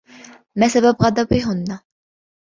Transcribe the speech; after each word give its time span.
ما 0.57 0.67
سبب 0.67 0.95
غضبهن؟ 1.01 1.79